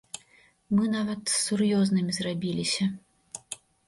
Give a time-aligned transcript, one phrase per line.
[0.77, 2.89] Мы нават сур'ёзнымі зрабіліся.